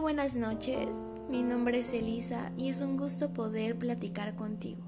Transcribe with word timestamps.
buenas 0.00 0.34
noches. 0.34 0.88
Mi 1.28 1.42
nombre 1.42 1.80
es 1.80 1.92
Elisa 1.92 2.52
y 2.56 2.70
es 2.70 2.80
un 2.80 2.96
gusto 2.96 3.34
poder 3.34 3.76
platicar 3.76 4.34
contigo. 4.34 4.80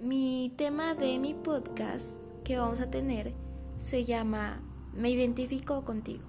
Mi 0.00 0.50
tema 0.56 0.94
de 0.94 1.18
mi 1.18 1.34
podcast 1.34 2.06
que 2.42 2.56
vamos 2.56 2.80
a 2.80 2.90
tener 2.90 3.34
se 3.78 4.04
llama 4.04 4.62
Me 4.94 5.10
identifico 5.10 5.84
contigo. 5.84 6.24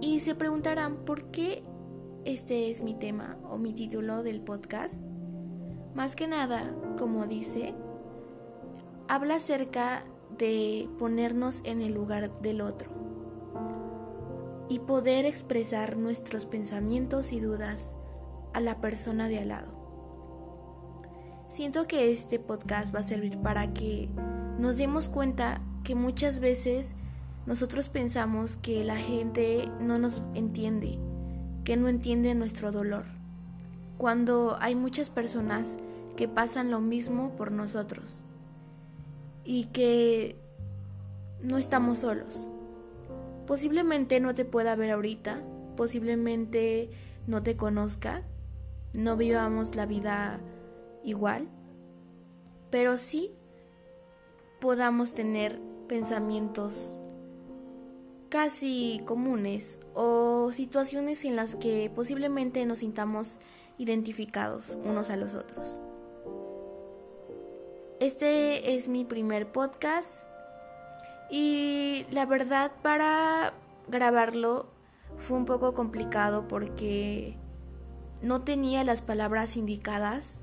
Y 0.00 0.18
se 0.18 0.34
preguntarán 0.34 0.96
por 0.96 1.30
qué 1.30 1.62
este 2.24 2.70
es 2.70 2.82
mi 2.82 2.94
tema 2.94 3.36
o 3.48 3.56
mi 3.56 3.72
título 3.72 4.24
del 4.24 4.40
podcast. 4.40 4.94
Más 5.94 6.16
que 6.16 6.26
nada, 6.26 6.74
como 6.98 7.26
dice, 7.26 7.72
habla 9.06 9.36
acerca 9.36 10.02
de 10.38 10.88
ponernos 10.98 11.60
en 11.62 11.82
el 11.82 11.94
lugar 11.94 12.32
del 12.40 12.62
otro 12.62 13.17
y 14.68 14.80
poder 14.80 15.24
expresar 15.24 15.96
nuestros 15.96 16.44
pensamientos 16.44 17.32
y 17.32 17.40
dudas 17.40 17.90
a 18.52 18.60
la 18.60 18.80
persona 18.80 19.28
de 19.28 19.38
al 19.38 19.48
lado. 19.48 19.72
Siento 21.48 21.86
que 21.86 22.12
este 22.12 22.38
podcast 22.38 22.94
va 22.94 23.00
a 23.00 23.04
servir 23.04 23.38
para 23.38 23.72
que 23.72 24.08
nos 24.58 24.76
demos 24.76 25.08
cuenta 25.08 25.60
que 25.82 25.94
muchas 25.94 26.40
veces 26.40 26.94
nosotros 27.46 27.88
pensamos 27.88 28.56
que 28.56 28.84
la 28.84 28.96
gente 28.96 29.68
no 29.80 29.98
nos 29.98 30.20
entiende, 30.34 30.98
que 31.64 31.76
no 31.76 31.88
entiende 31.88 32.34
nuestro 32.34 32.70
dolor, 32.70 33.06
cuando 33.96 34.58
hay 34.60 34.74
muchas 34.74 35.08
personas 35.08 35.78
que 36.16 36.28
pasan 36.28 36.70
lo 36.70 36.80
mismo 36.80 37.30
por 37.36 37.52
nosotros 37.52 38.18
y 39.44 39.64
que 39.64 40.36
no 41.42 41.56
estamos 41.56 42.00
solos. 42.00 42.46
Posiblemente 43.48 44.20
no 44.20 44.34
te 44.34 44.44
pueda 44.44 44.76
ver 44.76 44.90
ahorita, 44.90 45.40
posiblemente 45.74 46.90
no 47.26 47.42
te 47.42 47.56
conozca, 47.56 48.22
no 48.92 49.16
vivamos 49.16 49.74
la 49.74 49.86
vida 49.86 50.38
igual, 51.02 51.48
pero 52.70 52.98
sí 52.98 53.30
podamos 54.60 55.14
tener 55.14 55.58
pensamientos 55.88 56.92
casi 58.28 59.00
comunes 59.06 59.78
o 59.94 60.50
situaciones 60.52 61.24
en 61.24 61.34
las 61.34 61.54
que 61.54 61.90
posiblemente 61.94 62.66
nos 62.66 62.80
sintamos 62.80 63.36
identificados 63.78 64.76
unos 64.84 65.08
a 65.08 65.16
los 65.16 65.32
otros. 65.32 65.78
Este 67.98 68.76
es 68.76 68.88
mi 68.88 69.04
primer 69.04 69.46
podcast 69.46 70.28
y 71.30 72.06
la 72.10 72.26
verdad 72.26 72.72
para 72.82 73.52
grabarlo 73.88 74.66
fue 75.18 75.36
un 75.36 75.44
poco 75.44 75.74
complicado 75.74 76.46
porque 76.48 77.36
no 78.22 78.40
tenía 78.40 78.84
las 78.84 79.02
palabras 79.02 79.56
indicadas 79.56 80.40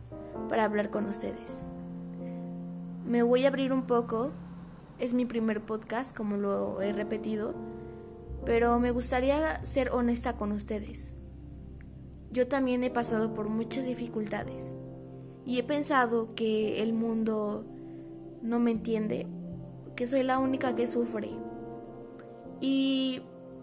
para 0.50 0.66
hablar 0.66 0.90
con 0.90 1.06
ustedes. 1.06 1.64
Me 3.06 3.24
voy 3.24 3.46
a 3.46 3.50
abrir 3.50 3.72
un 3.74 3.84
poco, 3.84 4.32
es 5.00 5.14
mi 5.14 5.26
primer 5.26 5.62
podcast 5.62 6.16
como 6.16 6.38
lo 6.38 6.82
he 6.82 6.94
repetido, 6.94 7.54
pero 8.46 8.80
me 8.80 8.92
gustaría 8.92 9.64
ser 9.66 9.92
honesta 9.92 10.34
con 10.34 10.52
ustedes. 10.52 11.12
Yo 12.32 12.48
también 12.48 12.84
he 12.84 12.90
pasado 12.90 13.34
por 13.34 13.50
muchas 13.50 13.86
dificultades 13.86 14.72
y 15.46 15.60
he 15.60 15.64
pensado 15.64 16.34
que 16.36 16.82
el 16.82 16.94
mundo 16.94 17.64
no 18.42 18.60
me 18.60 18.72
entiende 18.72 19.26
que 19.96 20.08
soy 20.08 20.24
la 20.24 20.40
única 20.40 20.76
que 20.76 20.88
sufre. 20.88 21.30
Y 22.62 23.22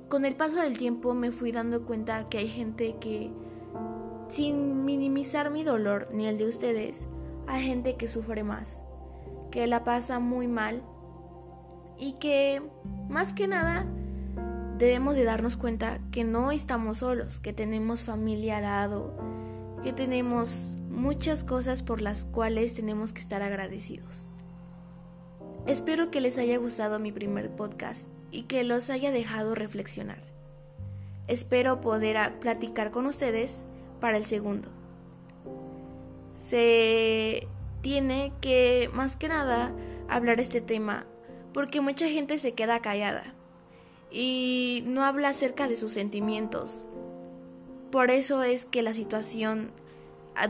con 0.09 0.25
el 0.25 0.35
paso 0.35 0.57
del 0.57 0.79
tiempo 0.79 1.15
me 1.15 1.33
fui 1.33 1.53
dando 1.53 1.85
cuenta 1.85 2.29
que 2.29 2.39
hay 2.39 2.49
gente 2.49 2.97
que, 3.01 3.31
sin 4.29 4.85
minimizar 4.85 5.51
mi 5.51 5.65
dolor 5.65 6.09
ni 6.13 6.27
el 6.27 6.39
de 6.39 6.47
ustedes, 6.47 7.07
hay 7.47 7.65
gente 7.65 7.97
que 7.97 8.09
sufre 8.09 8.45
más, 8.45 8.81
que 9.51 9.67
la 9.67 9.85
pasa 9.85 10.19
muy 10.19 10.47
mal 10.47 10.83
y 11.99 12.13
que, 12.15 12.63
más 13.09 13.33
que 13.33 13.49
nada, 13.49 13.87
debemos 14.79 15.15
de 15.15 15.25
darnos 15.25 15.57
cuenta 15.57 15.99
que 16.11 16.25
no 16.25 16.51
estamos 16.51 16.99
solos, 16.99 17.41
que 17.41 17.53
tenemos 17.53 18.05
familia 18.05 18.59
al 18.59 18.65
lado, 18.65 19.13
que 19.83 19.93
tenemos 19.93 20.77
muchas 20.91 21.45
cosas 21.45 21.83
por 21.83 22.01
las 22.01 22.25
cuales 22.25 22.75
tenemos 22.75 23.13
que 23.13 23.21
estar 23.21 23.43
agradecidos. 23.43 24.27
Espero 25.67 26.11
que 26.11 26.21
les 26.21 26.39
haya 26.39 26.59
gustado 26.59 26.99
mi 26.99 27.13
primer 27.13 27.49
podcast 27.49 28.09
y 28.33 28.43
que 28.43 28.65
los 28.65 28.91
haya 28.91 29.13
dejado 29.13 29.55
reflexionar. 29.55 30.19
Espero 31.29 31.81
poder 31.81 32.33
platicar 32.41 32.91
con 32.91 33.07
ustedes 33.07 33.63
para 34.01 34.17
el 34.17 34.25
segundo. 34.25 34.69
Se 36.45 37.47
tiene 37.81 38.33
que, 38.41 38.91
más 38.93 39.15
que 39.15 39.29
nada, 39.29 39.71
hablar 40.09 40.41
este 40.41 40.61
tema 40.61 41.07
porque 41.55 41.81
mucha 41.81 42.09
gente 42.09 42.39
se 42.39 42.55
queda 42.55 42.81
callada 42.81 43.33
y 44.11 44.83
no 44.87 45.05
habla 45.05 45.29
acerca 45.29 45.69
de 45.69 45.77
sus 45.77 45.93
sentimientos. 45.93 46.87
Por 47.93 48.11
eso 48.11 48.43
es 48.43 48.65
que 48.65 48.83
la 48.83 48.95
situación 48.95 49.71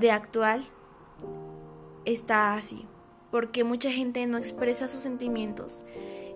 de 0.01 0.11
actual 0.11 0.65
está 2.07 2.55
así 2.55 2.87
porque 3.33 3.65
mucha 3.65 3.91
gente 3.91 4.25
no 4.27 4.37
expresa 4.37 4.87
sus 4.89 5.01
sentimientos 5.01 5.83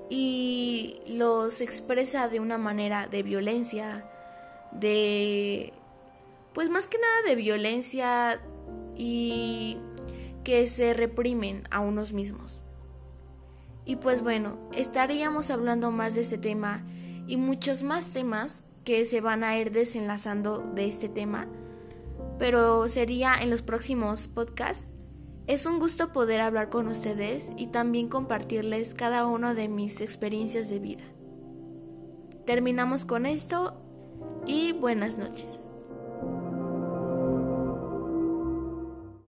y 0.09 0.97
los 1.07 1.61
expresa 1.61 2.29
de 2.29 2.41
una 2.41 2.57
manera 2.57 3.07
de 3.07 3.23
violencia, 3.23 4.07
de 4.73 5.75
pues 6.55 6.71
más 6.71 6.87
que 6.87 6.97
nada 6.97 7.29
de 7.29 7.37
violencia 7.37 8.41
y 8.97 9.77
que 10.43 10.67
se 10.67 10.95
reprimen 10.95 11.69
a 11.71 11.81
unos 11.81 12.15
mismos. 12.15 12.63
Y 13.85 13.97
pues 13.97 14.23
bueno, 14.23 14.57
estaríamos 14.75 15.51
hablando 15.51 15.91
más 15.91 16.15
de 16.15 16.23
este 16.23 16.39
tema 16.39 16.83
y 17.27 17.37
muchos 17.37 17.83
más 17.83 18.13
temas 18.13 18.63
que 18.85 19.05
se 19.05 19.21
van 19.21 19.45
a 19.45 19.59
ir 19.59 19.71
desenlazando 19.71 20.61
de 20.75 20.87
este 20.87 21.11
tema, 21.11 21.47
pero 22.39 22.89
sería 22.89 23.35
en 23.39 23.51
los 23.51 23.61
próximos 23.61 24.29
podcasts 24.29 24.89
es 25.47 25.65
un 25.67 25.79
gusto 25.79 26.13
poder 26.13 26.41
hablar 26.41 26.71
con 26.71 26.89
ustedes 26.89 27.53
y 27.57 27.69
también 27.69 28.09
compartirles 28.09 28.95
cada 28.95 29.27
una 29.27 29.55
de 29.55 29.69
mis 29.69 30.01
experiencias 30.01 30.69
de 30.69 30.81
vida. 30.81 31.05
Terminamos 32.45 33.05
con 33.05 33.27
esto 33.27 33.75
y 34.47 34.73
buenas 34.73 35.19
noches. 35.19 35.69